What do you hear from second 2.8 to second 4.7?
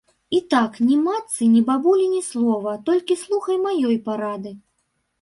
толькі слухаць маёй парады.